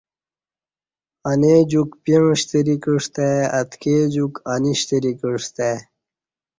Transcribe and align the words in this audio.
انی 1.29 1.55
جوک 1.71 1.89
پیݩع 2.03 2.31
شتری 2.39 2.75
کعستہ 2.83 3.27
ای 3.31 3.35
اتکی 3.57 3.95
جوک 4.13 4.33
انی 4.53 4.73
شتری 4.79 5.11
کعستہ 5.19 5.63
ای 5.69 5.75